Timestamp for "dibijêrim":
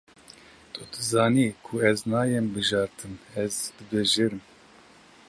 3.77-4.43